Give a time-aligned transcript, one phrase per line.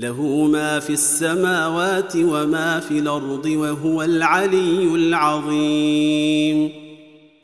[0.00, 0.22] له
[0.52, 6.70] ما في السماوات وما في الأرض وهو العلي العظيم.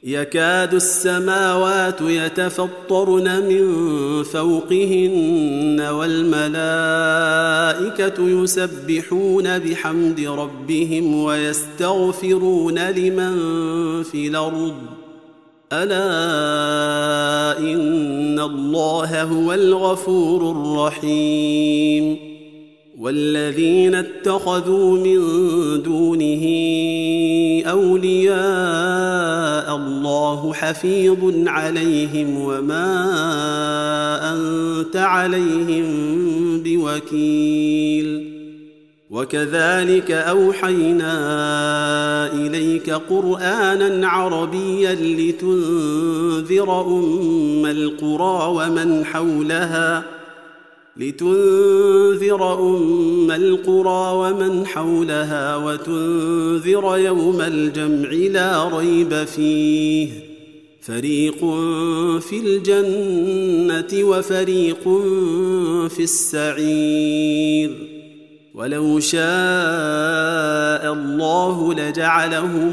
[0.05, 3.67] يكاد السماوات يتفطرن من
[4.23, 6.43] فوقهن والملائكة
[8.43, 13.37] يسبحون بحمد ربهم ويستغفرون لمن
[14.03, 14.75] في الأرض.
[15.73, 22.26] ألا إن الله هو الغفور الرحيم.
[22.99, 25.23] والذين اتخذوا من
[25.83, 26.45] دونه
[27.71, 28.37] أولياء
[29.77, 32.93] الله حفيظ عليهم وما
[34.33, 35.87] أنت عليهم
[36.65, 38.37] بوكيل.
[39.11, 41.13] وكذلك أوحينا
[42.33, 50.16] إليك قرآنا عربيا لتنذر أم القرى ومن حولها
[50.99, 60.09] لتنذر أم القرى ومن حولها وتنذر يوم الجمع لا ريب فيه.
[60.81, 61.39] فريق
[62.21, 64.83] في الجنة وفريق
[65.89, 67.71] في السعير.
[68.55, 69.23] ولو شاء
[70.93, 72.73] الله لجعلهم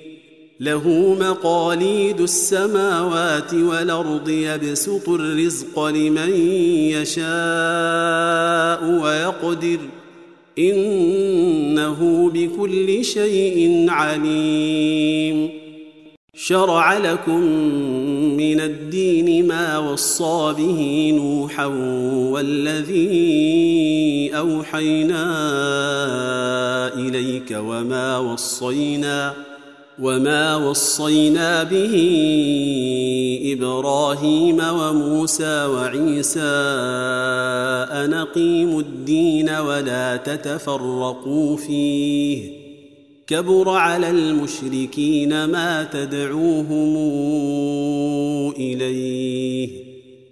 [0.61, 6.29] له مقاليد السماوات والأرض يبسط الرزق لمن
[7.01, 7.23] يشاء
[9.03, 9.79] ويقدر.
[10.59, 15.49] إنه بكل شيء عليم.
[16.35, 17.41] شرع لكم
[18.37, 21.65] من الدين ما وصى به نوحا
[22.31, 23.01] والذي
[24.37, 25.23] أوحينا
[26.95, 29.50] إليك وما وصينا
[30.01, 31.95] وما وصينا به
[33.53, 36.39] إبراهيم وموسى وعيسى
[37.91, 42.61] ان اقيموا الدين ولا تتفرقوا فيه
[43.27, 46.97] كبر على المشركين ما تدعوهم
[48.57, 49.69] اليه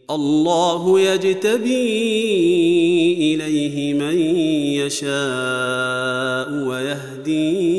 [0.09, 1.83] الله يجتبي
[3.35, 4.17] اليه من
[4.81, 7.78] يشاء ويهدي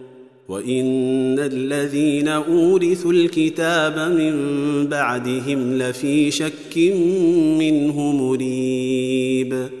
[0.47, 4.33] وان الذين اورثوا الكتاب من
[4.87, 6.77] بعدهم لفي شك
[7.59, 9.80] منه مريب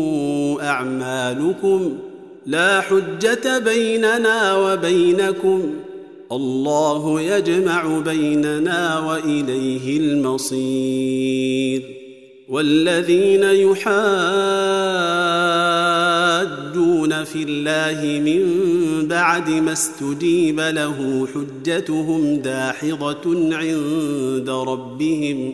[0.71, 1.97] أعمالكم
[2.45, 5.73] لا حجة بيننا وبينكم
[6.31, 11.81] الله يجمع بيننا وإليه المصير
[12.49, 13.81] والذين يحاجون
[17.23, 18.41] في الله من
[19.07, 25.53] بعد ما استجيب له حجتهم داحضة عند ربهم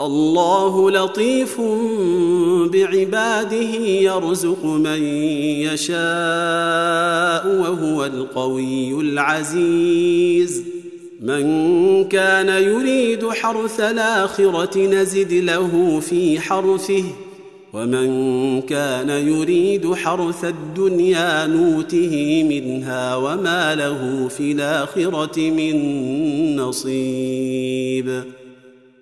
[0.00, 1.60] الله لطيف
[2.72, 5.02] بعباده يرزق من
[5.66, 5.96] يشاء
[7.46, 10.64] وهو القوي العزيز.
[11.20, 17.04] من كان يريد حرث الآخرة نزد له في حرثه
[17.72, 25.76] ومن كان يريد حرث الدنيا نوته منها وما له في الآخرة من
[26.56, 28.22] نصيب.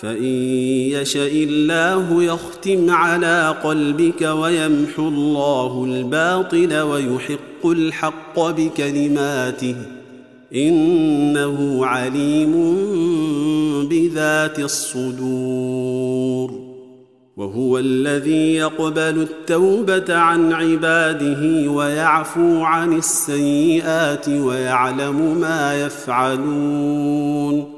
[0.00, 0.34] فإن
[0.92, 9.76] يشأ الله يختم على قلبك ويمحو الله الباطل ويحق الحق بكلماته
[10.54, 12.54] إنه عليم
[13.88, 15.88] بذات الصدور
[17.36, 27.77] وهو الذي يقبل التوبة عن عباده ويعفو عن السيئات ويعلم ما يفعلون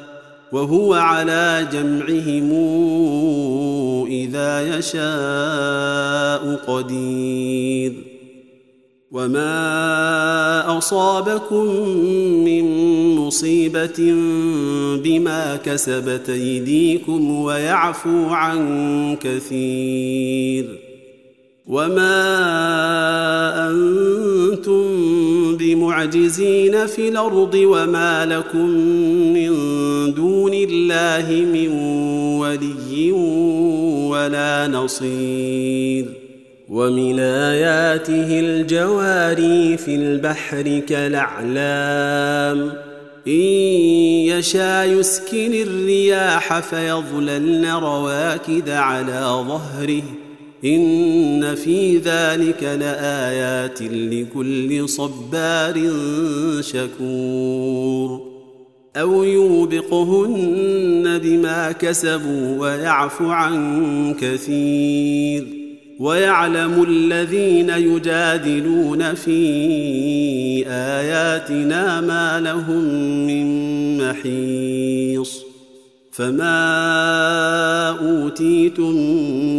[0.51, 2.51] وهو على جمعهم
[4.07, 7.93] إذا يشاء قدير.
[9.11, 11.65] وما أصابكم
[12.45, 12.65] من
[13.15, 14.15] مصيبة
[15.03, 20.90] بما كسبت أيديكم ويعفو عن كثير.
[21.71, 22.19] وما
[23.69, 24.83] أنتم
[25.57, 28.67] بمعجزين في الأرض وما لكم
[29.33, 29.51] من
[30.13, 31.67] دون الله من
[32.39, 33.11] ولي
[34.11, 36.05] ولا نصير
[36.69, 42.71] ومن اياته الجواري في البحر كالاعلام
[43.27, 43.41] ان
[44.27, 50.03] يشاء يسكن الرياح فيظللن رواكد على ظهره
[50.65, 55.91] إن في ذلك لآيات لكل صبار
[56.61, 58.31] شكور.
[58.95, 65.47] أو يوبقهن بما كسبوا ويعفو عن كثير.
[65.99, 69.37] ويعلم الذين يجادلون في
[70.67, 72.83] آياتنا ما لهم
[73.27, 75.51] من محيص.
[76.11, 78.95] فما أوتيتم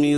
[0.01, 0.17] من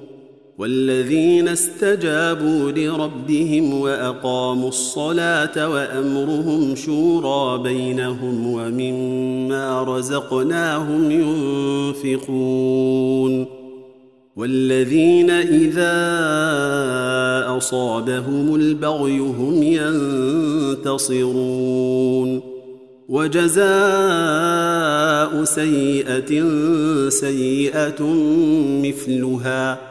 [0.61, 11.11] والذين استجابوا لربهم وأقاموا الصلاة وأمرهم شورى بينهم ومما رزقناهم
[12.01, 13.45] ينفقون
[14.35, 15.97] والذين إذا
[17.57, 19.63] أصابهم البغي هم
[21.13, 22.41] ينتصرون
[23.09, 23.63] وجزاء
[25.43, 26.49] سيئة
[27.09, 28.03] سيئة
[28.83, 29.90] مثلها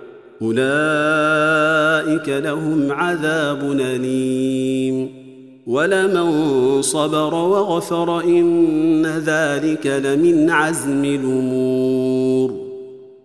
[0.41, 5.21] أولئك لهم عذاب أليم.
[5.67, 12.51] ولمن صبر وغفر إن ذلك لمن عزم الأمور.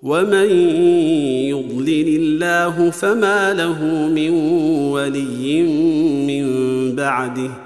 [0.03, 0.51] ومن
[1.51, 4.31] يضلل الله فما له من
[4.91, 5.63] ولي
[6.27, 6.47] من
[6.97, 7.66] بعده.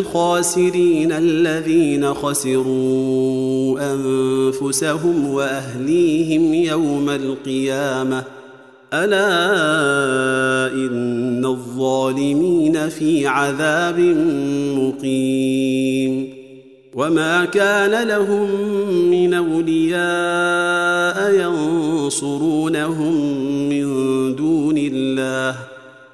[0.00, 8.24] الخاسرين الذين خسروا أنفسهم وأهليهم يوم القيامة.
[8.94, 9.36] ألا
[10.74, 13.98] إن الظالمين في عذاب
[14.78, 16.40] مقيم.
[16.94, 18.50] وما كان لهم
[19.10, 23.14] من أولياء ينصرونهم
[23.68, 23.86] من
[24.36, 25.54] دون الله.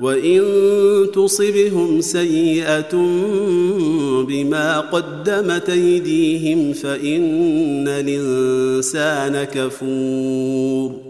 [0.00, 0.42] وإن
[1.14, 2.96] تصبهم سيئة
[4.28, 11.06] بما قدمت أيديهم فإن الإنسان كفور.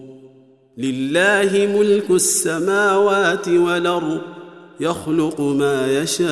[0.78, 4.20] لله ملك السماوات والأرض
[4.80, 6.26] يخلق ما يشاء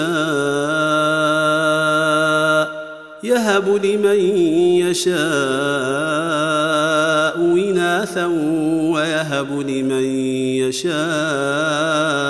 [3.24, 4.18] يهب لمن
[4.84, 5.14] يشاء
[7.38, 8.26] إناثا
[8.94, 10.04] ويهب لمن
[10.60, 12.23] يشاء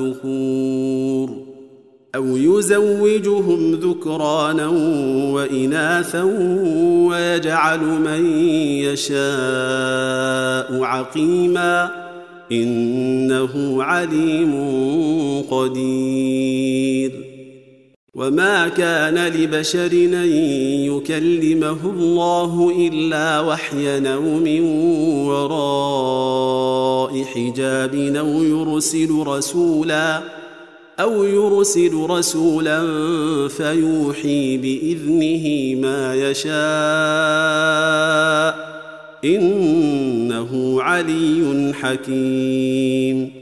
[0.00, 1.50] الذكور
[2.14, 4.66] أو يزوجهم ذكرانا
[5.32, 6.22] وإناثا
[7.08, 8.42] ويجعل من
[8.78, 9.18] يشاء
[10.82, 11.90] عقيما
[12.52, 14.52] إنه عليم
[15.50, 17.29] قدير
[18.20, 20.32] وما كان لبشر ان
[20.92, 24.60] يكلمه الله الا وحيا أو من
[25.26, 30.22] وراء حجاب أو يرسل رسولا
[31.00, 32.80] أو يرسل رسولا
[33.48, 36.50] فيوحي باذنه ما يشاء
[39.24, 43.32] انه علي حكيم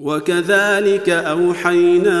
[0.00, 2.20] وكذلك اوحينا